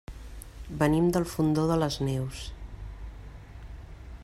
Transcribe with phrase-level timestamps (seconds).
[0.79, 2.41] Venim del Fondó de les Neus.